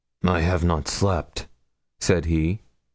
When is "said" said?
1.99-2.25